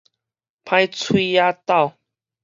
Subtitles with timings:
[0.03, 0.03] 歹
[0.91, 1.93] 喙野斗